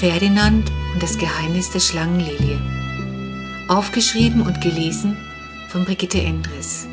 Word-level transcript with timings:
Ferdinand 0.00 0.72
und 0.94 1.02
das 1.02 1.18
Geheimnis 1.18 1.72
der 1.72 1.80
Schlangenlilie. 1.80 2.58
Aufgeschrieben 3.68 4.40
und 4.40 4.62
gelesen 4.62 5.14
von 5.68 5.84
Brigitte 5.84 6.18
Endres. 6.22 6.86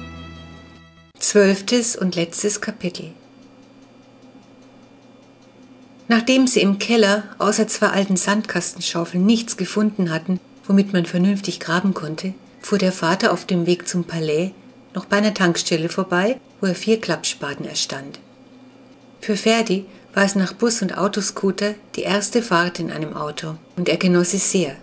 Zwölftes 1.17 1.95
und 1.95 2.15
letztes 2.15 2.59
Kapitel. 2.59 3.11
Nachdem 6.09 6.47
sie 6.47 6.59
im 6.59 6.79
Keller 6.79 7.23
außer 7.37 7.69
zwei 7.69 7.87
alten 7.87 8.18
Sandkastenschaufeln 8.18 9.25
nichts 9.25 9.55
gefunden 9.55 10.11
hatten, 10.11 10.41
womit 10.65 10.91
man 10.91 11.05
vernünftig 11.05 11.61
graben 11.61 11.93
konnte, 11.93 12.33
fuhr 12.60 12.77
der 12.77 12.91
Vater 12.91 13.32
auf 13.32 13.46
dem 13.46 13.65
Weg 13.65 13.87
zum 13.87 14.04
Palais 14.04 14.51
noch 14.93 15.05
bei 15.05 15.15
einer 15.15 15.33
Tankstelle 15.33 15.87
vorbei, 15.87 16.41
wo 16.60 16.68
er 16.68 16.75
vier 16.75 16.99
Klappspaten 16.99 17.65
erstand. 17.65 18.19
Für 19.21 19.37
Ferdi 19.37 19.85
war 20.17 20.25
es 20.25 20.33
nach 20.33 20.53
Bus 20.53 20.81
und 20.81 20.97
Autoscooter 20.97 21.75
die 21.95 22.01
erste 22.01 22.41
Fahrt 22.41 22.79
in 22.79 22.89
einem 22.89 23.15
Auto, 23.15 23.53
und 23.75 23.87
er 23.87 23.97
genoss 23.97 24.33
es 24.33 24.51
sehr. 24.51 24.75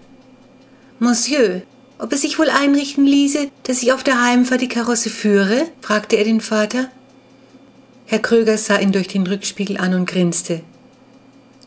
Monsieur, 1.01 1.63
ob 1.99 2.13
es 2.13 2.21
sich 2.21 2.39
wohl 2.39 2.49
einrichten 2.49 3.05
ließe, 3.05 3.49
dass 3.65 3.83
ich 3.83 3.93
auf 3.93 4.05
der 4.05 4.23
Heimfahrt 4.23 4.61
die 4.61 4.69
Karosse 4.69 5.11
führe? 5.11 5.67
fragte 5.81 6.15
er 6.15 6.23
den 6.23 6.41
Vater. 6.41 6.89
Herr 8.07 8.21
Kröger 8.21 8.57
sah 8.57 8.79
ihn 8.79 8.93
durch 8.93 9.09
den 9.09 9.27
Rückspiegel 9.27 9.77
an 9.77 9.95
und 9.95 10.07
grinste. 10.07 10.61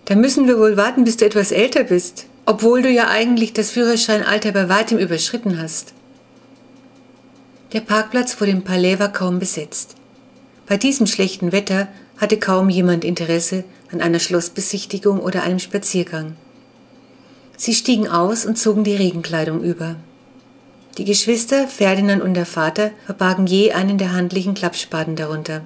Da 0.06 0.16
müssen 0.16 0.48
wir 0.48 0.58
wohl 0.58 0.78
warten, 0.78 1.04
bis 1.04 1.18
du 1.18 1.26
etwas 1.26 1.52
älter 1.52 1.84
bist, 1.84 2.28
obwohl 2.46 2.82
du 2.82 2.90
ja 2.90 3.10
eigentlich 3.10 3.52
das 3.52 3.72
Führerscheinalter 3.72 4.54
bei 4.54 4.70
weitem 4.70 4.98
überschritten 4.98 5.62
hast. 5.62 5.92
Der 7.74 7.82
Parkplatz 7.82 8.34
vor 8.34 8.48
dem 8.48 8.64
Palais 8.64 8.98
war 8.98 9.12
kaum 9.12 9.40
besetzt. 9.40 9.96
Bei 10.68 10.78
diesem 10.78 11.06
schlechten 11.06 11.52
Wetter 11.52 11.90
hatte 12.18 12.38
kaum 12.38 12.70
jemand 12.70 13.06
Interesse 13.06 13.64
an 13.92 14.02
einer 14.02 14.20
Schlossbesichtigung 14.20 15.20
oder 15.20 15.44
einem 15.44 15.60
Spaziergang. 15.60 16.36
Sie 17.56 17.74
stiegen 17.74 18.08
aus 18.08 18.46
und 18.46 18.58
zogen 18.58 18.84
die 18.84 18.96
Regenkleidung 18.96 19.64
über. 19.64 19.96
Die 20.98 21.06
Geschwister, 21.06 21.68
Ferdinand 21.68 22.22
und 22.22 22.34
der 22.34 22.46
Vater, 22.46 22.92
verbargen 23.06 23.48
je 23.48 23.72
einen 23.72 23.98
der 23.98 24.14
handlichen 24.14 24.56
Klappspaten 24.56 25.16
darunter. 25.16 25.66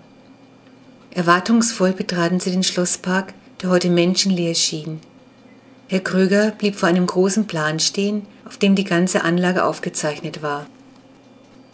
Erwartungsvoll 1.11 1.93
betraten 1.93 2.39
sie 2.39 2.52
den 2.52 2.63
Schlosspark, 2.63 3.33
der 3.61 3.69
heute 3.69 3.89
menschenleer 3.89 4.55
schien. 4.55 4.99
Herr 5.88 5.99
Kröger 5.99 6.52
blieb 6.52 6.75
vor 6.75 6.88
einem 6.88 7.05
großen 7.05 7.47
Plan 7.47 7.80
stehen, 7.80 8.25
auf 8.45 8.58
dem 8.58 8.75
die 8.75 8.86
ganze 8.86 9.23
Anlage 9.23 9.65
aufgezeichnet 9.65 10.41
war. 10.41 10.67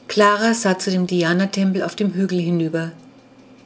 Clara 0.08 0.54
sah 0.54 0.80
zu 0.80 0.90
dem 0.90 1.06
Diana-Tempel 1.06 1.84
auf 1.84 1.96
dem 1.96 2.14
Hügel 2.14 2.40
hinüber, 2.40 2.92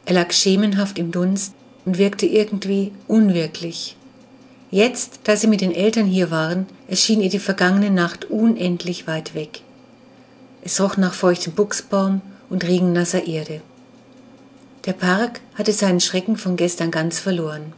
er 0.06 0.14
lag 0.14 0.32
schemenhaft 0.32 0.98
im 0.98 1.12
Dunst 1.12 1.54
und 1.86 1.98
wirkte 1.98 2.26
irgendwie 2.26 2.92
unwirklich. 3.08 3.96
Jetzt, 4.72 5.22
da 5.26 5.36
sie 5.36 5.48
mit 5.48 5.62
den 5.62 5.74
Eltern 5.74 6.06
hier 6.06 6.32
waren, 6.32 6.66
erschien 6.88 7.22
ihr 7.22 7.30
die 7.30 7.40
vergangene 7.40 7.92
Nacht 7.92 8.26
unendlich 8.26 9.06
weit 9.06 9.36
weg. 9.36 9.62
Es 10.64 10.80
roch 10.80 10.98
nach 10.98 11.14
feuchtem 11.14 11.54
Buchsbaum 11.54 12.22
und 12.50 12.64
regennasser 12.64 13.28
Erde. 13.28 13.62
Der 14.86 14.94
Park 14.94 15.42
hatte 15.56 15.74
seinen 15.74 16.00
Schrecken 16.00 16.38
von 16.38 16.56
gestern 16.56 16.90
ganz 16.90 17.20
verloren. 17.20 17.74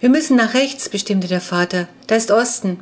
Wir 0.00 0.08
müssen 0.08 0.36
nach 0.36 0.54
rechts, 0.54 0.88
bestimmte 0.88 1.28
der 1.28 1.40
Vater. 1.40 1.88
Da 2.06 2.16
ist 2.16 2.30
Osten. 2.30 2.80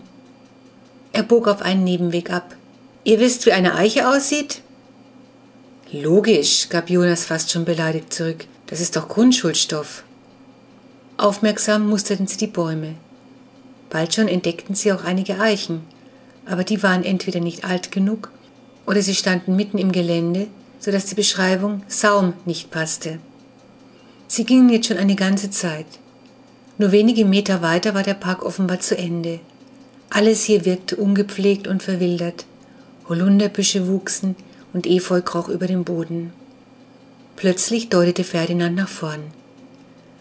Er 1.12 1.22
bog 1.22 1.48
auf 1.48 1.62
einen 1.62 1.84
Nebenweg 1.84 2.30
ab. 2.30 2.56
Ihr 3.04 3.20
wisst, 3.20 3.46
wie 3.46 3.52
eine 3.52 3.74
Eiche 3.74 4.08
aussieht? 4.08 4.62
Logisch, 6.02 6.70
gab 6.70 6.90
Jonas 6.90 7.24
fast 7.24 7.52
schon 7.52 7.64
beleidigt 7.64 8.12
zurück. 8.12 8.46
Das 8.66 8.80
ist 8.80 8.96
doch 8.96 9.08
Grundschulstoff. 9.08 10.02
Aufmerksam 11.18 11.88
musterten 11.88 12.26
sie 12.26 12.36
die 12.36 12.48
Bäume. 12.48 12.96
Bald 13.90 14.12
schon 14.12 14.26
entdeckten 14.26 14.74
sie 14.74 14.92
auch 14.92 15.04
einige 15.04 15.38
Eichen, 15.38 15.82
aber 16.46 16.64
die 16.64 16.82
waren 16.82 17.04
entweder 17.04 17.38
nicht 17.38 17.64
alt 17.64 17.92
genug 17.92 18.32
oder 18.86 19.02
sie 19.02 19.14
standen 19.14 19.54
mitten 19.54 19.78
im 19.78 19.92
Gelände, 19.92 20.48
so 20.80 20.90
dass 20.90 21.06
die 21.06 21.14
Beschreibung 21.14 21.84
Saum 21.86 22.32
nicht 22.44 22.72
passte. 22.72 23.20
Sie 24.26 24.44
gingen 24.44 24.70
jetzt 24.70 24.88
schon 24.88 24.98
eine 24.98 25.14
ganze 25.14 25.50
Zeit. 25.50 25.86
Nur 26.76 26.90
wenige 26.90 27.24
Meter 27.24 27.62
weiter 27.62 27.94
war 27.94 28.02
der 28.02 28.14
Park 28.14 28.44
offenbar 28.44 28.80
zu 28.80 28.98
Ende. 28.98 29.38
Alles 30.10 30.42
hier 30.42 30.64
wirkte 30.64 30.96
ungepflegt 30.96 31.68
und 31.68 31.84
verwildert. 31.84 32.46
Holunderbüsche 33.08 33.86
wuchsen, 33.86 34.34
und 34.74 34.86
Efeu 34.86 35.22
kroch 35.22 35.48
über 35.48 35.66
den 35.66 35.84
Boden. 35.84 36.34
Plötzlich 37.36 37.88
deutete 37.88 38.24
Ferdinand 38.24 38.76
nach 38.76 38.88
vorn. 38.88 39.22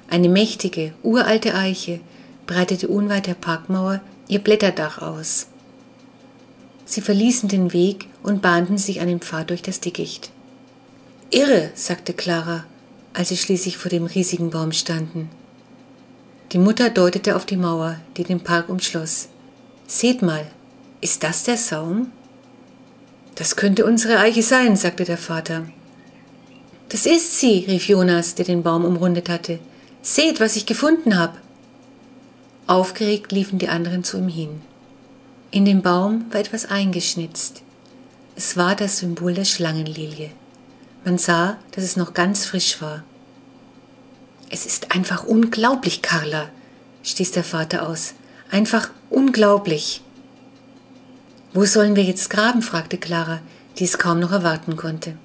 Eine 0.10 0.30
mächtige, 0.30 0.94
uralte 1.04 1.54
Eiche 1.54 2.00
breitete 2.46 2.88
unweit 2.88 3.28
der 3.28 3.34
Parkmauer 3.34 4.02
ihr 4.28 4.40
Blätterdach 4.40 5.02
aus. 5.02 5.48
Sie 6.86 7.02
verließen 7.02 7.50
den 7.50 7.74
Weg 7.74 8.08
und 8.22 8.42
bahnten 8.42 8.78
sich 8.78 9.00
einen 9.00 9.20
Pfad 9.20 9.50
durch 9.50 9.62
das 9.62 9.80
Dickicht. 9.80 10.32
Irre, 11.30 11.72
sagte 11.74 12.14
Clara, 12.14 12.66
als 13.14 13.30
sie 13.30 13.38
schließlich 13.38 13.78
vor 13.78 13.90
dem 13.90 14.06
riesigen 14.06 14.50
Baum 14.50 14.72
standen. 14.72 15.30
Die 16.52 16.58
Mutter 16.60 16.90
deutete 16.90 17.36
auf 17.36 17.46
die 17.46 17.58
Mauer, 17.58 18.00
die 18.18 18.24
den 18.24 18.42
Park 18.42 18.70
umschloss. 18.70 19.30
Seht 19.88 20.22
mal, 20.22 20.46
ist 21.02 21.24
das 21.24 21.44
der 21.44 21.58
Saum? 21.58 22.12
Das 23.36 23.56
könnte 23.56 23.86
unsere 23.86 24.20
Eiche 24.20 24.44
sein, 24.44 24.76
sagte 24.76 25.06
der 25.06 25.18
Vater. 25.18 25.66
Das 26.90 27.08
ist 27.08 27.40
sie, 27.40 27.66
rief 27.68 27.88
Jonas, 27.88 28.36
der 28.36 28.46
den 28.46 28.62
Baum 28.62 28.86
umrundet 28.86 29.28
hatte. 29.28 29.60
Seht, 30.04 30.40
was 30.40 30.56
ich 30.56 30.68
gefunden 30.68 31.18
habe. 31.18 31.38
Aufgeregt 32.68 33.32
liefen 33.32 33.58
die 33.58 33.70
anderen 33.70 34.04
zu 34.04 34.18
ihm 34.18 34.28
hin. 34.28 34.62
In 35.50 35.66
dem 35.66 35.82
Baum 35.82 36.26
war 36.32 36.40
etwas 36.40 36.66
eingeschnitzt. 36.66 37.64
Es 38.36 38.58
war 38.58 38.76
das 38.76 39.00
Symbol 39.00 39.34
der 39.34 39.46
Schlangenlilie. 39.46 40.30
Man 41.04 41.18
sah, 41.18 41.58
dass 41.72 41.84
es 41.84 41.96
noch 41.96 42.14
ganz 42.14 42.46
frisch 42.46 42.82
war. 42.82 43.04
Es 44.50 44.68
ist 44.68 44.92
einfach 44.92 45.24
unglaublich, 45.24 46.04
Carla, 46.04 46.50
stieß 47.02 47.32
der 47.32 47.44
Vater 47.44 47.88
aus. 47.88 48.14
Einfach 48.52 48.92
unglaublich. 49.10 50.03
Wo 51.54 51.66
sollen 51.66 51.96
wir 51.96 52.04
jetzt 52.04 52.30
graben? 52.30 52.62
fragte 52.62 52.98
Clara, 52.98 53.40
die 53.78 53.84
es 53.84 53.98
kaum 53.98 54.20
noch 54.20 54.32
erwarten 54.32 54.76
konnte. 54.76 55.16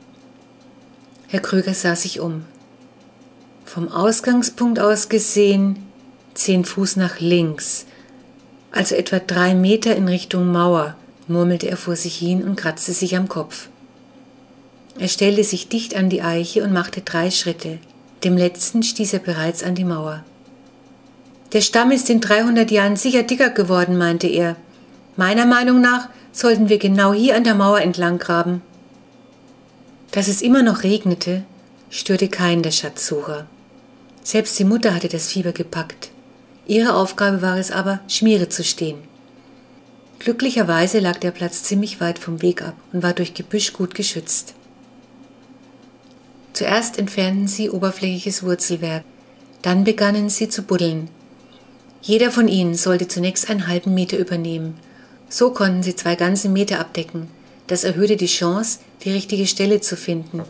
Herr 1.28 1.40
Krüger 1.40 1.74
sah 1.74 1.96
sich 1.96 2.20
um. 2.20 2.44
Vom 3.64 3.88
Ausgangspunkt 3.88 4.78
aus 4.78 5.08
gesehen 5.08 5.76
zehn 6.34 6.64
Fuß 6.64 6.96
nach 6.96 7.20
links, 7.20 7.86
also 8.70 8.94
etwa 8.94 9.18
drei 9.18 9.54
Meter 9.54 9.96
in 9.96 10.08
Richtung 10.08 10.52
Mauer, 10.52 10.96
murmelte 11.26 11.68
er 11.68 11.76
vor 11.76 11.96
sich 11.96 12.16
hin 12.16 12.42
und 12.42 12.56
kratzte 12.56 12.92
sich 12.92 13.16
am 13.16 13.28
Kopf. 13.28 13.68
Er 14.98 15.08
stellte 15.08 15.44
sich 15.44 15.68
dicht 15.68 15.96
an 15.96 16.08
die 16.08 16.22
Eiche 16.22 16.62
und 16.62 16.72
machte 16.72 17.00
drei 17.02 17.30
Schritte. 17.30 17.78
Dem 18.24 18.36
letzten 18.36 18.82
stieß 18.82 19.12
er 19.14 19.20
bereits 19.20 19.62
an 19.62 19.74
die 19.74 19.84
Mauer. 19.84 20.24
Der 21.52 21.60
Stamm 21.60 21.90
ist 21.92 22.10
in 22.10 22.20
300 22.20 22.70
Jahren 22.70 22.96
sicher 22.96 23.22
dicker 23.22 23.50
geworden, 23.50 23.96
meinte 23.96 24.26
er. 24.26 24.56
Meiner 25.18 25.46
Meinung 25.46 25.80
nach 25.80 26.08
sollten 26.30 26.68
wir 26.68 26.78
genau 26.78 27.12
hier 27.12 27.34
an 27.34 27.42
der 27.42 27.56
Mauer 27.56 27.80
entlang 27.80 28.18
graben. 28.18 28.62
Dass 30.12 30.28
es 30.28 30.42
immer 30.42 30.62
noch 30.62 30.84
regnete, 30.84 31.42
störte 31.90 32.28
keinen 32.28 32.62
der 32.62 32.70
Schatzsucher. 32.70 33.48
Selbst 34.22 34.56
die 34.60 34.64
Mutter 34.64 34.94
hatte 34.94 35.08
das 35.08 35.26
Fieber 35.26 35.50
gepackt. 35.50 36.10
Ihre 36.68 36.94
Aufgabe 36.94 37.42
war 37.42 37.58
es 37.58 37.72
aber, 37.72 37.98
Schmiere 38.06 38.48
zu 38.48 38.62
stehen. 38.62 38.98
Glücklicherweise 40.20 41.00
lag 41.00 41.18
der 41.18 41.32
Platz 41.32 41.64
ziemlich 41.64 42.00
weit 42.00 42.20
vom 42.20 42.40
Weg 42.40 42.62
ab 42.62 42.76
und 42.92 43.02
war 43.02 43.12
durch 43.12 43.34
Gebüsch 43.34 43.72
gut 43.72 43.96
geschützt. 43.96 44.54
Zuerst 46.52 46.96
entfernten 46.96 47.48
sie 47.48 47.70
oberflächliches 47.70 48.44
Wurzelwerk, 48.44 49.02
dann 49.62 49.82
begannen 49.82 50.28
sie 50.28 50.48
zu 50.48 50.62
buddeln. 50.62 51.10
Jeder 52.02 52.30
von 52.30 52.46
ihnen 52.46 52.76
sollte 52.76 53.08
zunächst 53.08 53.50
einen 53.50 53.66
halben 53.66 53.94
Meter 53.94 54.16
übernehmen 54.16 54.78
so 55.28 55.50
konnten 55.50 55.82
sie 55.82 55.96
zwei 55.96 56.16
ganze 56.16 56.48
Meter 56.48 56.80
abdecken. 56.80 57.28
Das 57.66 57.84
erhöhte 57.84 58.16
die 58.16 58.26
Chance, 58.26 58.80
die 59.02 59.10
richtige 59.10 59.46
Stelle 59.46 59.80
zu 59.80 59.96
finden. 59.96 60.42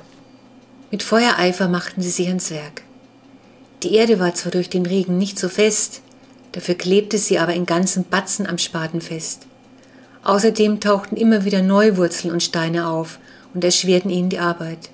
Mit 0.90 1.02
Feuereifer 1.02 1.68
machten 1.68 2.00
sie 2.00 2.10
sich 2.10 2.28
ans 2.28 2.50
Werk. 2.50 2.82
Die 3.82 3.94
Erde 3.94 4.18
war 4.18 4.34
zwar 4.34 4.52
durch 4.52 4.68
den 4.68 4.86
Regen 4.86 5.18
nicht 5.18 5.38
so 5.38 5.48
fest, 5.48 6.00
dafür 6.52 6.74
klebte 6.74 7.18
sie 7.18 7.38
aber 7.38 7.54
in 7.54 7.66
ganzen 7.66 8.04
Batzen 8.04 8.46
am 8.46 8.58
Spaten 8.58 9.00
fest. 9.00 9.46
Außerdem 10.24 10.80
tauchten 10.80 11.16
immer 11.16 11.44
wieder 11.44 11.62
neue 11.62 11.96
Wurzeln 11.96 12.32
und 12.32 12.42
Steine 12.42 12.88
auf 12.88 13.18
und 13.54 13.64
erschwerten 13.64 14.10
ihnen 14.10 14.30
die 14.30 14.38
Arbeit. 14.38 14.90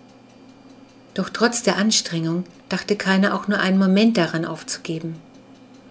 Doch 1.14 1.28
trotz 1.28 1.62
der 1.62 1.76
Anstrengung 1.76 2.44
dachte 2.68 2.96
keiner 2.96 3.34
auch 3.34 3.48
nur 3.48 3.60
einen 3.60 3.78
Moment 3.78 4.16
daran 4.16 4.44
aufzugeben. 4.44 5.16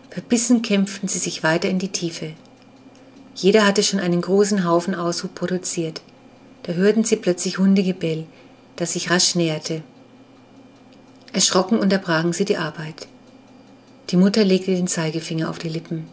Verbissen 0.10 0.62
kämpften 0.62 1.08
sie 1.08 1.18
sich 1.18 1.44
weiter 1.44 1.70
in 1.70 1.80
die 1.80 1.92
Tiefe. 1.92 2.34
Jeder 3.36 3.66
hatte 3.66 3.84
schon 3.84 4.00
einen 4.00 4.22
großen 4.22 4.66
Haufen 4.66 4.96
Aushub 4.96 5.36
produziert. 5.36 6.02
Da 6.64 6.74
hörten 6.74 7.04
sie 7.04 7.16
plötzlich 7.16 7.58
Hundegebell, 7.58 8.26
das 8.76 8.94
sich 8.94 9.10
rasch 9.10 9.36
näherte. 9.36 9.82
Erschrocken 11.34 11.80
unterbrachen 11.80 12.34
sie 12.34 12.46
die 12.46 12.58
Arbeit. 12.58 13.08
Die 14.10 14.18
Mutter 14.18 14.44
legte 14.44 14.76
den 14.76 14.88
Zeigefinger 14.88 15.50
auf 15.50 15.58
die 15.58 15.70
Lippen. 15.70 16.08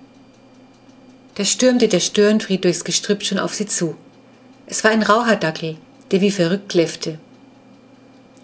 Da 1.35 1.45
stürmte 1.45 1.89
der 1.89 2.01
Störenfried 2.01 2.65
durchs 2.65 2.85
Gestrüpp 2.85 3.23
schon 3.23 3.39
auf 3.39 3.55
sie 3.55 3.67
zu. 3.67 3.97
Es 4.67 4.83
war 4.83 4.91
ein 4.91 5.03
Rauhardackel, 5.03 5.77
der 6.11 6.21
wie 6.21 6.31
verrückt 6.31 6.71
kläffte. 6.71 7.19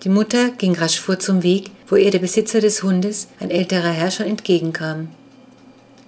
Die 0.05 0.08
Mutter 0.08 0.50
ging 0.50 0.75
rasch 0.75 1.00
vor 1.00 1.19
zum 1.19 1.43
Weg, 1.43 1.70
wo 1.88 1.96
ihr 1.96 2.11
der 2.11 2.19
Besitzer 2.19 2.61
des 2.61 2.82
Hundes, 2.82 3.28
ein 3.40 3.50
älterer 3.50 3.90
Herr, 3.90 4.11
schon 4.11 4.26
entgegenkam. 4.26 5.08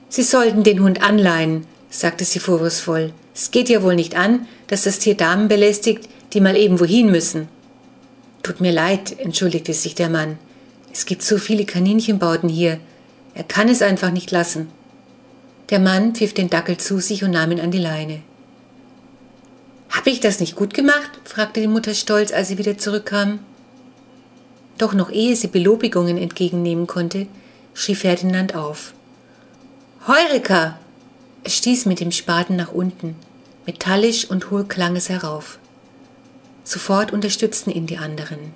Sie 0.08 0.22
sollten 0.22 0.62
den 0.62 0.82
Hund 0.82 1.02
anleihen, 1.02 1.66
sagte 1.90 2.24
sie 2.24 2.38
vorwurfsvoll. 2.38 3.12
Es 3.34 3.50
geht 3.50 3.68
ja 3.68 3.82
wohl 3.82 3.94
nicht 3.94 4.16
an, 4.16 4.46
dass 4.66 4.84
das 4.84 4.98
Tier 4.98 5.16
Damen 5.16 5.48
belästigt, 5.48 6.08
die 6.32 6.40
mal 6.40 6.56
eben 6.56 6.80
wohin 6.80 7.10
müssen. 7.10 7.48
Tut 8.42 8.60
mir 8.60 8.72
leid, 8.72 9.18
entschuldigte 9.18 9.72
sich 9.72 9.94
der 9.94 10.08
Mann. 10.08 10.38
Es 10.92 11.06
gibt 11.06 11.22
so 11.22 11.38
viele 11.38 11.64
Kaninchenbauten 11.64 12.48
hier. 12.48 12.80
Er 13.34 13.44
kann 13.44 13.68
es 13.68 13.82
einfach 13.82 14.10
nicht 14.10 14.30
lassen. 14.30 14.68
Der 15.70 15.78
Mann 15.78 16.14
pfiff 16.14 16.34
den 16.34 16.50
Dackel 16.50 16.78
zu 16.78 16.98
sich 17.00 17.24
und 17.24 17.32
nahm 17.32 17.52
ihn 17.52 17.60
an 17.60 17.70
die 17.70 17.78
Leine. 17.78 18.22
Hab 19.90 20.06
ich 20.06 20.20
das 20.20 20.40
nicht 20.40 20.56
gut 20.56 20.74
gemacht? 20.74 21.10
fragte 21.24 21.60
die 21.60 21.66
Mutter 21.66 21.94
stolz, 21.94 22.32
als 22.32 22.48
sie 22.48 22.58
wieder 22.58 22.78
zurückkam. 22.78 23.40
Doch 24.78 24.94
noch 24.94 25.10
ehe 25.10 25.34
sie 25.34 25.48
Belobigungen 25.48 26.16
entgegennehmen 26.16 26.86
konnte, 26.86 27.26
schrie 27.74 27.94
Ferdinand 27.94 28.54
auf. 28.54 28.92
Heureka! 30.06 30.78
Stieß 31.48 31.86
mit 31.86 32.00
dem 32.00 32.12
Spaten 32.12 32.56
nach 32.56 32.72
unten. 32.72 33.16
Metallisch 33.66 34.28
und 34.30 34.50
hohl 34.50 34.64
klang 34.64 34.96
es 34.96 35.08
herauf. 35.08 35.58
Sofort 36.64 37.12
unterstützten 37.12 37.70
ihn 37.70 37.86
die 37.86 37.98
anderen. 37.98 38.52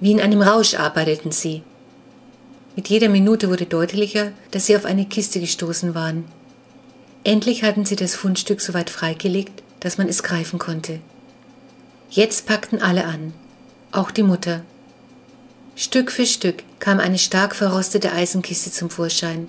Wie 0.00 0.12
in 0.12 0.20
einem 0.20 0.42
Rausch 0.42 0.74
arbeiteten 0.74 1.32
sie. 1.32 1.62
Mit 2.76 2.88
jeder 2.88 3.08
Minute 3.08 3.48
wurde 3.48 3.66
deutlicher, 3.66 4.32
dass 4.50 4.66
sie 4.66 4.76
auf 4.76 4.84
eine 4.84 5.06
Kiste 5.06 5.40
gestoßen 5.40 5.94
waren. 5.94 6.24
Endlich 7.22 7.62
hatten 7.62 7.84
sie 7.84 7.96
das 7.96 8.14
Fundstück 8.14 8.60
so 8.60 8.74
weit 8.74 8.90
freigelegt, 8.90 9.62
dass 9.80 9.98
man 9.98 10.08
es 10.08 10.22
greifen 10.22 10.58
konnte. 10.58 11.00
Jetzt 12.10 12.46
packten 12.46 12.82
alle 12.82 13.06
an, 13.06 13.32
auch 13.92 14.10
die 14.10 14.22
Mutter. 14.22 14.62
Stück 15.76 16.12
für 16.12 16.26
Stück 16.26 16.62
kam 16.78 17.00
eine 17.00 17.18
stark 17.18 17.54
verrostete 17.54 18.12
Eisenkiste 18.12 18.70
zum 18.70 18.90
Vorschein. 18.90 19.48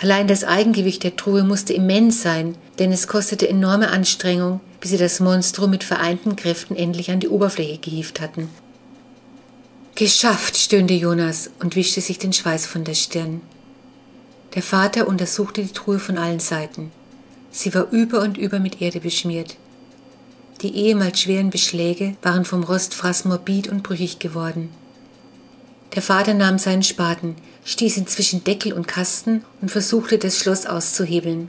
Allein 0.00 0.28
das 0.28 0.44
Eigengewicht 0.44 1.02
der 1.02 1.16
Truhe 1.16 1.42
musste 1.42 1.72
immens 1.72 2.22
sein, 2.22 2.56
denn 2.78 2.92
es 2.92 3.08
kostete 3.08 3.48
enorme 3.48 3.90
Anstrengung, 3.90 4.60
bis 4.80 4.90
sie 4.90 4.96
das 4.96 5.18
Monstrum 5.18 5.70
mit 5.70 5.82
vereinten 5.82 6.36
Kräften 6.36 6.76
endlich 6.76 7.10
an 7.10 7.18
die 7.18 7.28
Oberfläche 7.28 7.78
gehievt 7.78 8.20
hatten. 8.20 8.48
Geschafft, 9.96 10.56
stöhnte 10.56 10.94
Jonas 10.94 11.50
und 11.58 11.74
wischte 11.74 12.00
sich 12.00 12.20
den 12.20 12.32
Schweiß 12.32 12.66
von 12.66 12.84
der 12.84 12.94
Stirn. 12.94 13.40
Der 14.54 14.62
Vater 14.62 15.08
untersuchte 15.08 15.62
die 15.62 15.72
Truhe 15.72 15.98
von 15.98 16.16
allen 16.16 16.38
Seiten. 16.38 16.92
Sie 17.50 17.74
war 17.74 17.90
über 17.90 18.20
und 18.20 18.38
über 18.38 18.60
mit 18.60 18.80
Erde 18.80 19.00
beschmiert. 19.00 19.56
Die 20.62 20.76
ehemals 20.76 21.20
schweren 21.20 21.50
Beschläge 21.50 22.16
waren 22.22 22.44
vom 22.44 22.62
Rostfraß 22.62 23.24
morbid 23.24 23.68
und 23.68 23.82
brüchig 23.82 24.20
geworden. 24.20 24.70
Der 25.98 26.02
Vater 26.04 26.32
nahm 26.32 26.58
seinen 26.58 26.84
Spaten, 26.84 27.34
stieß 27.64 27.96
ihn 27.96 28.06
zwischen 28.06 28.44
Deckel 28.44 28.72
und 28.72 28.86
Kasten 28.86 29.44
und 29.60 29.68
versuchte, 29.68 30.16
das 30.16 30.38
Schloss 30.38 30.64
auszuhebeln. 30.64 31.48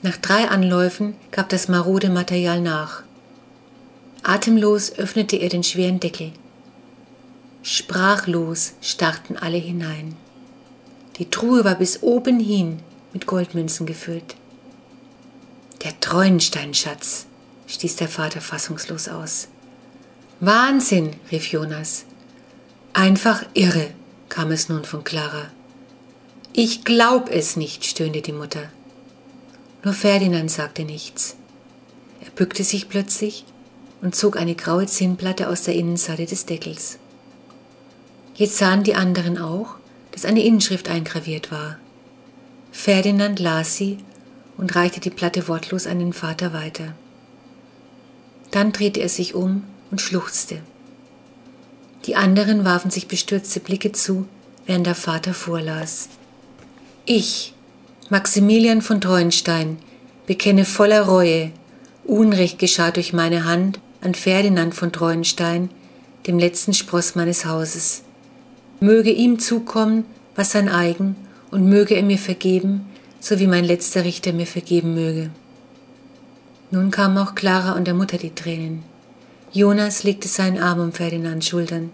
Nach 0.00 0.16
drei 0.16 0.48
Anläufen 0.48 1.14
gab 1.30 1.50
das 1.50 1.68
marode 1.68 2.08
Material 2.08 2.62
nach. 2.62 3.02
Atemlos 4.22 4.92
öffnete 4.92 5.36
er 5.36 5.50
den 5.50 5.62
schweren 5.62 6.00
Deckel. 6.00 6.32
Sprachlos 7.62 8.72
starrten 8.80 9.36
alle 9.36 9.58
hinein. 9.58 10.16
Die 11.18 11.28
Truhe 11.28 11.62
war 11.62 11.74
bis 11.74 12.02
oben 12.02 12.40
hin 12.40 12.78
mit 13.12 13.26
Goldmünzen 13.26 13.84
gefüllt. 13.84 14.36
Der 15.84 16.00
Treuensteinschatz, 16.00 17.26
stieß 17.66 17.96
der 17.96 18.08
Vater 18.08 18.40
fassungslos 18.40 19.08
aus. 19.08 19.48
Wahnsinn, 20.40 21.10
rief 21.30 21.52
Jonas. 21.52 22.06
Einfach 23.00 23.46
irre, 23.54 23.86
kam 24.28 24.50
es 24.50 24.68
nun 24.68 24.84
von 24.84 25.04
Clara. 25.04 25.46
Ich 26.52 26.84
glaub 26.84 27.30
es 27.30 27.56
nicht, 27.56 27.86
stöhnte 27.86 28.20
die 28.20 28.34
Mutter. 28.34 28.68
Nur 29.82 29.94
Ferdinand 29.94 30.50
sagte 30.50 30.84
nichts. 30.84 31.34
Er 32.22 32.30
bückte 32.32 32.62
sich 32.62 32.90
plötzlich 32.90 33.46
und 34.02 34.14
zog 34.14 34.36
eine 34.36 34.54
graue 34.54 34.84
Zinnplatte 34.84 35.48
aus 35.48 35.62
der 35.62 35.76
Innenseite 35.76 36.26
des 36.26 36.44
Deckels. 36.44 36.98
Jetzt 38.34 38.58
sahen 38.58 38.82
die 38.84 38.94
anderen 38.94 39.38
auch, 39.38 39.76
dass 40.12 40.26
eine 40.26 40.44
Inschrift 40.44 40.90
eingraviert 40.90 41.50
war. 41.50 41.78
Ferdinand 42.70 43.40
las 43.40 43.78
sie 43.78 43.96
und 44.58 44.76
reichte 44.76 45.00
die 45.00 45.08
Platte 45.08 45.48
wortlos 45.48 45.86
an 45.86 46.00
den 46.00 46.12
Vater 46.12 46.52
weiter. 46.52 46.94
Dann 48.50 48.72
drehte 48.72 49.00
er 49.00 49.08
sich 49.08 49.34
um 49.34 49.64
und 49.90 50.02
schluchzte. 50.02 50.60
Die 52.10 52.16
anderen 52.16 52.64
warfen 52.64 52.90
sich 52.90 53.06
bestürzte 53.06 53.60
Blicke 53.60 53.92
zu, 53.92 54.26
während 54.66 54.84
der 54.84 54.96
Vater 54.96 55.32
vorlas. 55.32 56.08
Ich, 57.04 57.54
Maximilian 58.08 58.82
von 58.82 59.00
Treuenstein, 59.00 59.78
bekenne 60.26 60.64
voller 60.64 61.02
Reue, 61.02 61.52
Unrecht 62.02 62.58
geschah 62.58 62.90
durch 62.90 63.12
meine 63.12 63.44
Hand 63.44 63.78
an 64.00 64.16
Ferdinand 64.16 64.74
von 64.74 64.90
Treuenstein, 64.90 65.70
dem 66.26 66.40
letzten 66.40 66.74
Spross 66.74 67.14
meines 67.14 67.44
Hauses. 67.44 68.02
Möge 68.80 69.12
ihm 69.12 69.38
zukommen, 69.38 70.04
was 70.34 70.50
sein 70.50 70.68
eigen, 70.68 71.14
und 71.52 71.68
möge 71.68 71.94
er 71.94 72.02
mir 72.02 72.18
vergeben, 72.18 72.86
so 73.20 73.38
wie 73.38 73.46
mein 73.46 73.64
letzter 73.64 74.02
Richter 74.02 74.32
mir 74.32 74.48
vergeben 74.48 74.94
möge. 74.94 75.30
Nun 76.72 76.90
kamen 76.90 77.18
auch 77.18 77.36
Clara 77.36 77.74
und 77.74 77.86
der 77.86 77.94
Mutter 77.94 78.18
die 78.18 78.34
Tränen. 78.34 78.89
Jonas 79.52 80.04
legte 80.04 80.28
seinen 80.28 80.62
Arm 80.62 80.78
um 80.78 80.92
Ferdinands 80.92 81.48
Schultern. 81.48 81.90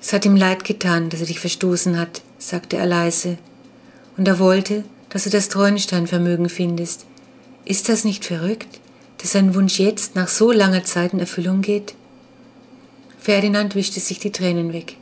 Es 0.00 0.12
hat 0.12 0.24
ihm 0.24 0.34
leid 0.34 0.64
getan, 0.64 1.08
dass 1.08 1.20
er 1.20 1.26
dich 1.26 1.38
verstoßen 1.38 1.98
hat, 1.98 2.20
sagte 2.38 2.76
er 2.76 2.86
leise, 2.86 3.38
und 4.16 4.26
er 4.26 4.40
wollte, 4.40 4.82
dass 5.08 5.24
du 5.24 5.30
das 5.30 5.48
Treuensteinvermögen 5.48 6.48
findest. 6.48 7.06
Ist 7.64 7.88
das 7.88 8.04
nicht 8.04 8.24
verrückt, 8.24 8.80
dass 9.18 9.32
sein 9.32 9.54
Wunsch 9.54 9.78
jetzt 9.78 10.16
nach 10.16 10.26
so 10.26 10.50
langer 10.50 10.82
Zeit 10.82 11.12
in 11.12 11.20
Erfüllung 11.20 11.62
geht? 11.62 11.94
Ferdinand 13.20 13.76
wischte 13.76 14.00
sich 14.00 14.18
die 14.18 14.32
Tränen 14.32 14.72
weg. 14.72 14.96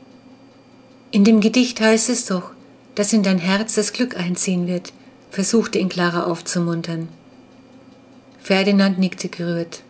In 1.09 1.23
dem 1.23 1.39
Gedicht 1.41 1.81
heißt 1.81 2.09
es 2.09 2.25
doch, 2.25 2.51
dass 2.93 3.13
in 3.13 3.23
dein 3.23 3.39
Herz 3.39 3.75
das 3.75 3.93
Glück 3.93 4.15
einziehen 4.15 4.67
wird, 4.67 4.93
versuchte 5.31 5.79
ihn 5.79 5.89
Clara 5.89 6.25
aufzumuntern. 6.25 7.07
Ferdinand 8.41 8.99
nickte 8.99 9.27
gerührt. 9.27 9.81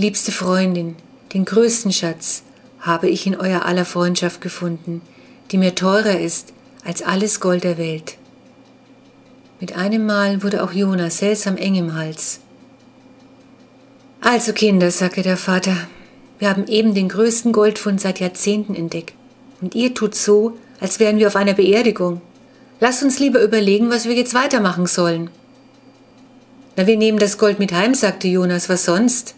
Liebste 0.00 0.30
Freundin, 0.30 0.94
den 1.34 1.44
größten 1.44 1.92
Schatz 1.92 2.44
habe 2.78 3.08
ich 3.08 3.26
in 3.26 3.34
euer 3.34 3.64
aller 3.64 3.84
Freundschaft 3.84 4.40
gefunden, 4.40 5.02
die 5.50 5.58
mir 5.58 5.74
teurer 5.74 6.20
ist 6.20 6.52
als 6.84 7.02
alles 7.02 7.40
Gold 7.40 7.64
der 7.64 7.78
Welt. 7.78 8.16
Mit 9.58 9.76
einem 9.76 10.06
Mal 10.06 10.44
wurde 10.44 10.62
auch 10.62 10.70
Jonas 10.70 11.18
seltsam 11.18 11.56
eng 11.56 11.74
im 11.74 11.94
Hals. 11.96 12.38
Also 14.20 14.52
Kinder, 14.52 14.92
sagte 14.92 15.22
der 15.22 15.36
Vater, 15.36 15.76
wir 16.38 16.48
haben 16.48 16.68
eben 16.68 16.94
den 16.94 17.08
größten 17.08 17.50
Goldfund 17.50 18.00
seit 18.00 18.20
Jahrzehnten 18.20 18.76
entdeckt. 18.76 19.14
Und 19.60 19.74
ihr 19.74 19.94
tut 19.94 20.14
so, 20.14 20.56
als 20.78 21.00
wären 21.00 21.18
wir 21.18 21.26
auf 21.26 21.34
einer 21.34 21.54
Beerdigung. 21.54 22.20
Lasst 22.78 23.02
uns 23.02 23.18
lieber 23.18 23.42
überlegen, 23.42 23.90
was 23.90 24.04
wir 24.04 24.14
jetzt 24.14 24.34
weitermachen 24.34 24.86
sollen. 24.86 25.28
Na, 26.76 26.86
wir 26.86 26.96
nehmen 26.96 27.18
das 27.18 27.36
Gold 27.36 27.58
mit 27.58 27.72
heim, 27.72 27.94
sagte 27.94 28.28
Jonas, 28.28 28.68
was 28.68 28.84
sonst? 28.84 29.34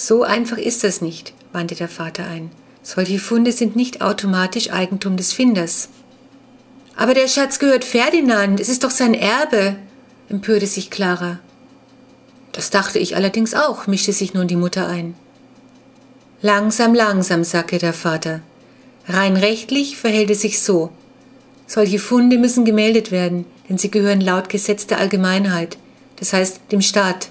So 0.00 0.22
einfach 0.22 0.58
ist 0.58 0.84
das 0.84 1.00
nicht, 1.00 1.32
wandte 1.52 1.74
der 1.74 1.88
Vater 1.88 2.24
ein. 2.24 2.52
Solche 2.84 3.18
Funde 3.18 3.50
sind 3.50 3.74
nicht 3.74 4.00
automatisch 4.00 4.70
Eigentum 4.70 5.16
des 5.16 5.32
Finders. 5.32 5.88
Aber 6.94 7.14
der 7.14 7.26
Schatz 7.26 7.58
gehört 7.58 7.84
Ferdinand, 7.84 8.60
es 8.60 8.68
ist 8.68 8.84
doch 8.84 8.92
sein 8.92 9.12
Erbe, 9.12 9.74
empörte 10.28 10.68
sich 10.68 10.90
Clara. 10.90 11.40
Das 12.52 12.70
dachte 12.70 13.00
ich 13.00 13.16
allerdings 13.16 13.54
auch, 13.54 13.88
mischte 13.88 14.12
sich 14.12 14.34
nun 14.34 14.46
die 14.46 14.54
Mutter 14.54 14.86
ein. 14.86 15.16
Langsam, 16.42 16.94
langsam, 16.94 17.42
sagte 17.42 17.78
der 17.78 17.92
Vater. 17.92 18.40
Rein 19.08 19.36
rechtlich 19.36 19.96
verhält 19.96 20.30
es 20.30 20.42
sich 20.42 20.62
so. 20.62 20.90
Solche 21.66 21.98
Funde 21.98 22.38
müssen 22.38 22.64
gemeldet 22.64 23.10
werden, 23.10 23.46
denn 23.68 23.78
sie 23.78 23.90
gehören 23.90 24.20
laut 24.20 24.48
Gesetz 24.48 24.86
der 24.86 25.00
Allgemeinheit, 25.00 25.76
das 26.20 26.32
heißt 26.32 26.60
dem 26.70 26.82
Staat. 26.82 27.30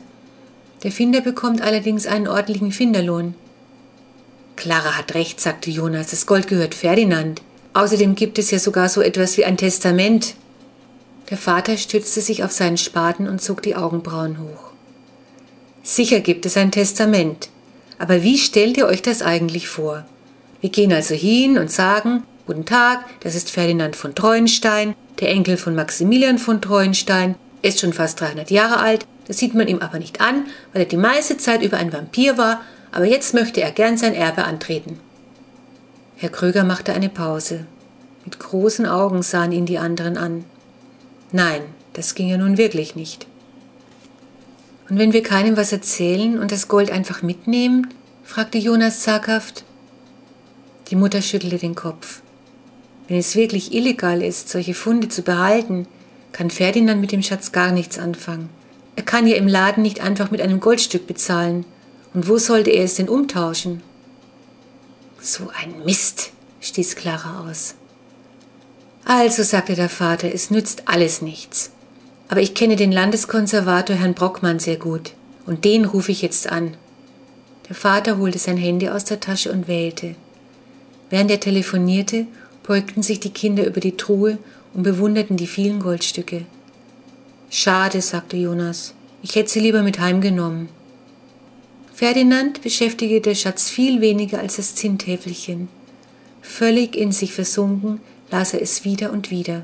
Der 0.84 0.92
Finder 0.92 1.22
bekommt 1.22 1.62
allerdings 1.62 2.06
einen 2.06 2.28
ordentlichen 2.28 2.72
Finderlohn. 2.72 3.36
Clara 4.56 4.98
hat 4.98 5.14
recht, 5.14 5.40
sagte 5.40 5.70
Jonas, 5.70 6.08
das 6.08 6.26
Gold 6.26 6.48
gehört 6.48 6.76
Ferdinand. 6.76 7.42
Außerdem 7.74 8.16
gibt 8.16 8.40
es 8.40 8.52
ja 8.52 8.60
sogar 8.60 8.90
so 8.90 9.02
etwas 9.02 9.38
wie 9.38 9.46
ein 9.46 9.58
Testament. 9.58 10.36
Der 11.30 11.38
Vater 11.38 11.78
stützte 11.78 12.22
sich 12.22 12.44
auf 12.44 12.52
seinen 12.52 12.78
Spaten 12.78 13.28
und 13.28 13.42
zog 13.42 13.62
die 13.62 13.76
Augenbrauen 13.76 14.40
hoch. 14.40 14.72
Sicher 15.84 16.20
gibt 16.20 16.46
es 16.46 16.58
ein 16.58 16.72
Testament. 16.72 17.50
Aber 18.00 18.24
wie 18.24 18.38
stellt 18.38 18.78
ihr 18.78 18.88
euch 18.88 19.02
das 19.02 19.22
eigentlich 19.22 19.68
vor? 19.68 20.06
Wir 20.62 20.70
gehen 20.70 20.94
also 20.94 21.16
hin 21.16 21.58
und 21.58 21.72
sagen, 21.72 22.24
Guten 22.48 22.64
Tag, 22.64 23.04
das 23.20 23.36
ist 23.36 23.50
Ferdinand 23.50 23.98
von 23.98 24.16
Treuenstein, 24.16 24.96
der 25.20 25.32
Enkel 25.32 25.58
von 25.58 25.76
Maximilian 25.76 26.38
von 26.38 26.62
Treuenstein, 26.62 27.36
ist 27.62 27.82
schon 27.82 27.92
fast 27.92 28.22
300 28.22 28.50
Jahre 28.52 28.80
alt, 28.80 29.06
das 29.28 29.38
sieht 29.38 29.54
man 29.54 29.68
ihm 29.68 29.80
aber 29.80 30.00
nicht 30.00 30.22
an, 30.22 30.46
weil 30.74 30.84
er 30.84 30.88
die 30.88 30.98
meiste 30.98 31.38
Zeit 31.38 31.62
über 31.62 31.78
ein 31.78 31.92
Vampir 31.92 32.38
war, 32.38 32.62
aber 32.92 33.06
jetzt 33.06 33.34
möchte 33.34 33.62
er 33.62 33.72
gern 33.72 33.98
sein 33.98 34.14
Erbe 34.14 34.46
antreten. 34.46 35.00
Herr 36.16 36.30
Kröger 36.30 36.64
machte 36.64 36.94
eine 36.94 37.10
Pause. 37.10 37.66
Mit 38.26 38.40
großen 38.40 38.86
Augen 38.86 39.22
sahen 39.22 39.52
ihn 39.52 39.66
die 39.66 39.78
anderen 39.78 40.18
an. 40.18 40.46
Nein, 41.32 41.62
das 41.94 42.16
ging 42.16 42.28
ja 42.28 42.38
nun 42.38 42.58
wirklich 42.58 42.96
nicht. 42.96 43.28
Und 44.90 44.98
wenn 44.98 45.14
wir 45.14 45.24
keinem 45.24 45.58
was 45.58 45.72
erzählen 45.74 46.40
und 46.40 46.52
das 46.52 46.68
Gold 46.68 46.92
einfach 46.92 47.22
mitnehmen? 47.22 47.94
fragte 48.24 48.58
Jonas 48.58 49.02
zaghaft. 49.02 49.64
Die 50.90 50.96
Mutter 50.96 51.22
schüttelte 51.22 51.58
den 51.58 51.76
Kopf. 51.76 52.22
Wenn 53.08 53.18
es 53.18 53.36
wirklich 53.36 53.74
illegal 53.74 54.22
ist, 54.22 54.50
solche 54.50 54.74
Funde 54.74 55.10
zu 55.10 55.22
behalten, 55.22 55.88
kann 56.32 56.50
Ferdinand 56.50 57.02
mit 57.02 57.12
dem 57.12 57.24
Schatz 57.24 57.52
gar 57.52 57.72
nichts 57.72 58.00
anfangen. 58.00 58.50
Er 58.98 59.04
kann 59.04 59.28
ja 59.28 59.38
im 59.38 59.48
Laden 59.48 59.84
nicht 59.84 60.02
einfach 60.02 60.32
mit 60.32 60.42
einem 60.42 60.60
Goldstück 60.60 61.06
bezahlen. 61.06 61.66
Und 62.16 62.28
wo 62.28 62.40
sollte 62.40 62.72
er 62.72 62.84
es 62.84 62.96
denn 62.96 63.08
umtauschen? 63.08 63.84
So 65.22 65.52
ein 65.62 65.86
Mist, 65.86 66.32
stieß 66.62 66.96
Clara 66.96 67.48
aus. 67.48 67.76
Also, 69.06 69.44
sagte 69.44 69.76
der 69.76 69.88
Vater, 69.88 70.34
es 70.34 70.50
nützt 70.50 70.88
alles 70.88 71.22
nichts. 71.22 71.70
Aber 72.28 72.42
ich 72.42 72.56
kenne 72.56 72.76
den 72.76 72.92
Landeskonservator 72.92 73.96
Herrn 73.96 74.16
Brockmann 74.16 74.58
sehr 74.58 74.78
gut, 74.78 75.14
und 75.46 75.64
den 75.64 75.86
rufe 75.86 76.12
ich 76.12 76.24
jetzt 76.24 76.52
an. 76.52 76.76
Der 77.70 77.76
Vater 77.76 78.18
holte 78.18 78.40
sein 78.40 78.58
Handy 78.58 78.90
aus 78.90 79.06
der 79.06 79.20
Tasche 79.20 79.52
und 79.52 79.68
wählte. 79.68 80.16
Während 81.12 81.30
er 81.30 81.40
telefonierte, 81.40 82.26
beugten 82.64 83.04
sich 83.04 83.20
die 83.20 83.30
Kinder 83.30 83.66
über 83.68 83.80
die 83.80 83.96
Truhe 83.96 84.40
und 84.74 84.82
bewunderten 84.82 85.38
die 85.38 85.48
vielen 85.48 85.82
Goldstücke. 85.82 86.46
Schade, 87.50 88.02
sagte 88.02 88.38
Jonas, 88.38 88.94
ich 89.24 89.36
hätte 89.36 89.50
sie 89.50 89.60
lieber 89.60 89.82
mit 89.82 90.00
heimgenommen. 90.00 90.70
Ferdinand 91.94 92.62
beschäftigte 92.62 93.22
der 93.22 93.36
Schatz 93.36 93.70
viel 93.70 94.02
weniger 94.02 94.40
als 94.40 94.58
das 94.58 94.76
Zinntäfelchen. 94.76 95.70
Völlig 96.42 96.96
in 96.96 97.12
sich 97.12 97.34
versunken 97.34 98.02
las 98.30 98.54
er 98.54 98.62
es 98.62 98.84
wieder 98.84 99.12
und 99.12 99.32
wieder. 99.32 99.64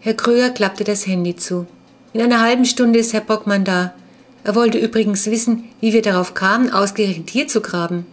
Herr 0.00 0.14
Kröger 0.14 0.50
klappte 0.50 0.84
das 0.84 1.06
Handy 1.06 1.36
zu. 1.36 1.66
In 2.12 2.20
einer 2.20 2.40
halben 2.40 2.64
Stunde 2.64 2.98
ist 2.98 3.12
Herr 3.12 3.20
Bockmann 3.20 3.64
da. 3.64 3.94
Er 4.42 4.54
wollte 4.54 4.78
übrigens 4.78 5.26
wissen, 5.26 5.64
wie 5.80 5.92
wir 5.92 6.02
darauf 6.02 6.34
kamen, 6.34 6.70
ausgerechnet 6.72 7.30
hier 7.30 7.46
zu 7.46 7.60
graben. 7.60 8.06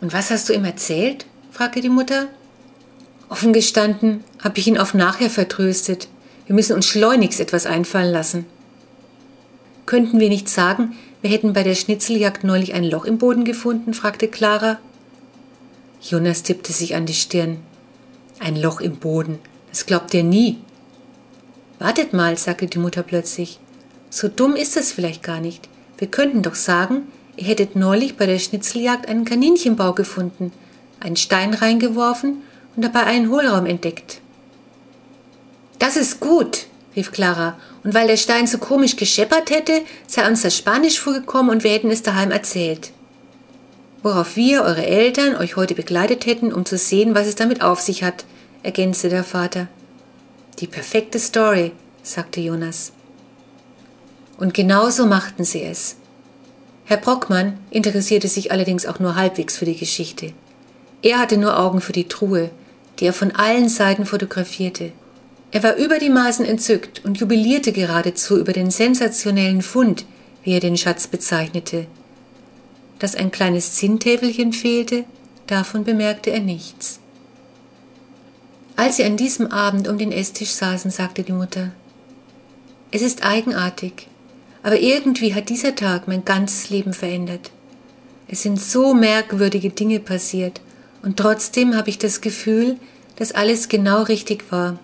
Und 0.00 0.12
was 0.12 0.30
hast 0.30 0.48
du 0.48 0.52
ihm 0.52 0.64
erzählt? 0.64 1.26
fragte 1.52 1.80
die 1.80 1.88
Mutter. 1.88 2.28
Offen 3.28 3.52
gestanden 3.52 4.24
habe 4.42 4.58
ich 4.58 4.66
ihn 4.66 4.78
auf 4.78 4.94
nachher 4.94 5.30
vertröstet. 5.30 6.08
Wir 6.48 6.54
müssen 6.54 6.74
uns 6.74 6.86
schleunigst 6.86 7.40
etwas 7.40 7.66
einfallen 7.66 8.10
lassen. 8.10 8.46
Könnten 9.84 10.18
wir 10.18 10.30
nicht 10.30 10.48
sagen, 10.48 10.96
wir 11.20 11.28
hätten 11.28 11.52
bei 11.52 11.62
der 11.62 11.74
Schnitzeljagd 11.74 12.42
neulich 12.42 12.72
ein 12.72 12.84
Loch 12.84 13.04
im 13.04 13.18
Boden 13.18 13.44
gefunden? 13.44 13.92
fragte 13.92 14.28
Clara. 14.28 14.78
Jonas 16.00 16.42
tippte 16.42 16.72
sich 16.72 16.94
an 16.94 17.04
die 17.04 17.12
Stirn. 17.12 17.58
Ein 18.38 18.56
Loch 18.56 18.80
im 18.80 18.96
Boden, 18.96 19.38
das 19.68 19.84
glaubt 19.84 20.14
er 20.14 20.22
nie. 20.22 20.56
Wartet 21.78 22.14
mal, 22.14 22.38
sagte 22.38 22.66
die 22.66 22.78
Mutter 22.78 23.02
plötzlich. 23.02 23.60
So 24.08 24.28
dumm 24.28 24.56
ist 24.56 24.78
es 24.78 24.90
vielleicht 24.90 25.22
gar 25.22 25.40
nicht. 25.40 25.68
Wir 25.98 26.08
könnten 26.08 26.40
doch 26.40 26.54
sagen, 26.54 27.08
ihr 27.36 27.44
hättet 27.44 27.76
neulich 27.76 28.16
bei 28.16 28.24
der 28.24 28.38
Schnitzeljagd 28.38 29.06
einen 29.06 29.26
Kaninchenbau 29.26 29.92
gefunden, 29.92 30.52
einen 30.98 31.16
Stein 31.16 31.52
reingeworfen 31.52 32.38
und 32.74 32.82
dabei 32.82 33.04
einen 33.04 33.28
Hohlraum 33.28 33.66
entdeckt. 33.66 34.22
Das 35.78 35.96
ist 35.96 36.20
gut, 36.20 36.66
rief 36.96 37.12
Clara, 37.12 37.58
und 37.84 37.94
weil 37.94 38.08
der 38.08 38.16
Stein 38.16 38.46
so 38.46 38.58
komisch 38.58 38.96
gescheppert 38.96 39.50
hätte, 39.50 39.82
sei 40.06 40.28
uns 40.28 40.42
das 40.42 40.56
Spanisch 40.56 40.98
vorgekommen 40.98 41.50
und 41.50 41.64
wir 41.64 41.70
hätten 41.70 41.90
es 41.90 42.02
daheim 42.02 42.30
erzählt. 42.30 42.92
Worauf 44.02 44.36
wir, 44.36 44.62
eure 44.62 44.86
Eltern, 44.86 45.36
euch 45.36 45.56
heute 45.56 45.74
begleitet 45.74 46.26
hätten, 46.26 46.52
um 46.52 46.64
zu 46.64 46.78
sehen, 46.78 47.14
was 47.14 47.26
es 47.26 47.34
damit 47.34 47.62
auf 47.62 47.80
sich 47.80 48.02
hat, 48.02 48.24
ergänzte 48.62 49.08
der 49.08 49.24
Vater. 49.24 49.68
Die 50.60 50.66
perfekte 50.66 51.18
Story, 51.18 51.72
sagte 52.02 52.40
Jonas. 52.40 52.92
Und 54.38 54.54
genau 54.54 54.90
so 54.90 55.06
machten 55.06 55.44
sie 55.44 55.62
es. 55.62 55.96
Herr 56.84 56.96
Brockmann 56.96 57.58
interessierte 57.70 58.28
sich 58.28 58.50
allerdings 58.50 58.86
auch 58.86 58.98
nur 58.98 59.14
halbwegs 59.14 59.56
für 59.56 59.64
die 59.64 59.76
Geschichte. 59.76 60.32
Er 61.02 61.18
hatte 61.18 61.36
nur 61.36 61.58
Augen 61.58 61.80
für 61.80 61.92
die 61.92 62.08
Truhe, 62.08 62.50
die 62.98 63.06
er 63.06 63.12
von 63.12 63.32
allen 63.32 63.68
Seiten 63.68 64.06
fotografierte. 64.06 64.92
Er 65.50 65.62
war 65.62 65.76
über 65.76 65.98
die 65.98 66.10
Maßen 66.10 66.44
entzückt 66.44 67.04
und 67.04 67.18
jubilierte 67.18 67.72
geradezu 67.72 68.38
über 68.38 68.52
den 68.52 68.70
sensationellen 68.70 69.62
Fund, 69.62 70.04
wie 70.42 70.52
er 70.52 70.60
den 70.60 70.76
Schatz 70.76 71.06
bezeichnete. 71.06 71.86
Dass 72.98 73.14
ein 73.14 73.30
kleines 73.30 73.74
Zinntäfelchen 73.74 74.52
fehlte, 74.52 75.04
davon 75.46 75.84
bemerkte 75.84 76.30
er 76.30 76.40
nichts. 76.40 77.00
Als 78.76 78.96
sie 78.96 79.04
an 79.04 79.16
diesem 79.16 79.46
Abend 79.48 79.88
um 79.88 79.98
den 79.98 80.12
Esstisch 80.12 80.50
saßen, 80.50 80.90
sagte 80.90 81.22
die 81.22 81.32
Mutter, 81.32 81.72
es 82.90 83.02
ist 83.02 83.24
eigenartig, 83.24 84.06
aber 84.62 84.78
irgendwie 84.78 85.34
hat 85.34 85.48
dieser 85.48 85.74
Tag 85.74 86.08
mein 86.08 86.24
ganzes 86.24 86.70
Leben 86.70 86.92
verändert. 86.92 87.50
Es 88.28 88.42
sind 88.42 88.60
so 88.60 88.94
merkwürdige 88.94 89.70
Dinge 89.70 90.00
passiert, 90.00 90.60
und 91.02 91.16
trotzdem 91.16 91.74
habe 91.76 91.90
ich 91.90 91.98
das 91.98 92.20
Gefühl, 92.20 92.76
dass 93.16 93.32
alles 93.32 93.68
genau 93.68 94.02
richtig 94.02 94.50
war. 94.50 94.78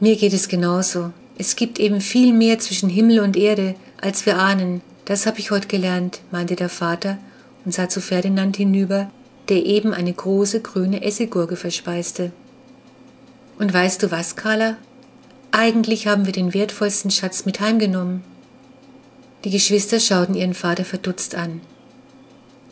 Mir 0.00 0.16
geht 0.16 0.32
es 0.32 0.48
genauso. 0.48 1.12
Es 1.36 1.56
gibt 1.56 1.78
eben 1.78 2.00
viel 2.00 2.32
mehr 2.32 2.58
zwischen 2.58 2.88
Himmel 2.88 3.20
und 3.20 3.36
Erde, 3.36 3.74
als 4.00 4.24
wir 4.24 4.38
ahnen. 4.38 4.80
Das 5.04 5.26
habe 5.26 5.38
ich 5.38 5.50
heute 5.50 5.68
gelernt, 5.68 6.20
meinte 6.30 6.56
der 6.56 6.70
Vater 6.70 7.18
und 7.64 7.74
sah 7.74 7.88
zu 7.88 8.00
Ferdinand 8.00 8.56
hinüber, 8.56 9.10
der 9.50 9.66
eben 9.66 9.92
eine 9.92 10.12
große 10.12 10.60
grüne 10.60 11.02
Essiggurke 11.02 11.56
verspeiste. 11.56 12.32
Und 13.58 13.74
weißt 13.74 14.02
du 14.02 14.10
was, 14.10 14.36
Carla? 14.36 14.78
Eigentlich 15.50 16.06
haben 16.06 16.24
wir 16.24 16.32
den 16.32 16.54
wertvollsten 16.54 17.10
Schatz 17.10 17.44
mit 17.44 17.60
heimgenommen. 17.60 18.22
Die 19.44 19.50
Geschwister 19.50 20.00
schauten 20.00 20.34
ihren 20.34 20.54
Vater 20.54 20.84
verdutzt 20.86 21.34
an. 21.34 21.60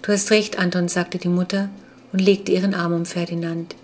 Du 0.00 0.12
hast 0.12 0.30
recht, 0.30 0.58
Anton, 0.58 0.88
sagte 0.88 1.18
die 1.18 1.28
Mutter 1.28 1.68
und 2.12 2.20
legte 2.20 2.52
ihren 2.52 2.74
Arm 2.74 2.94
um 2.94 3.04
Ferdinand. 3.04 3.74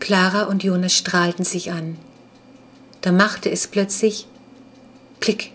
Clara 0.00 0.44
und 0.44 0.64
Jonas 0.64 0.94
strahlten 0.94 1.44
sich 1.44 1.70
an. 1.70 1.96
Da 3.06 3.12
machte 3.12 3.48
es 3.52 3.68
plötzlich 3.68 4.26
Klick. 5.20 5.52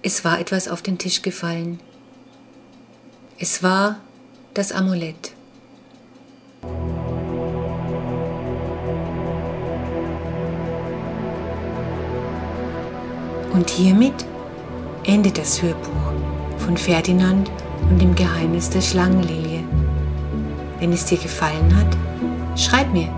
Es 0.00 0.24
war 0.24 0.40
etwas 0.40 0.68
auf 0.68 0.80
den 0.80 0.96
Tisch 0.96 1.20
gefallen. 1.20 1.80
Es 3.38 3.62
war 3.62 3.96
das 4.54 4.72
Amulett. 4.72 5.32
Und 13.52 13.68
hiermit 13.68 14.24
endet 15.04 15.36
das 15.36 15.60
Hörbuch 15.60 16.12
von 16.56 16.78
Ferdinand 16.78 17.50
und 17.90 18.00
dem 18.00 18.14
Geheimnis 18.14 18.70
der 18.70 18.80
Schlangenlilie. 18.80 19.62
Wenn 20.78 20.90
es 20.90 21.04
dir 21.04 21.18
gefallen 21.18 21.76
hat, 21.76 22.58
schreib 22.58 22.90
mir. 22.94 23.14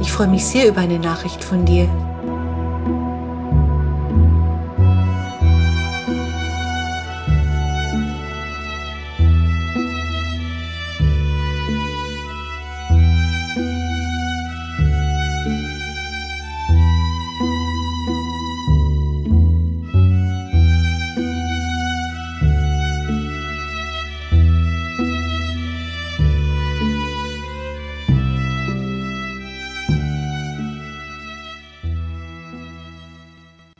Ich 0.00 0.12
freue 0.12 0.28
mich 0.28 0.44
sehr 0.44 0.68
über 0.68 0.82
eine 0.82 1.00
Nachricht 1.00 1.42
von 1.42 1.64
dir. 1.64 1.88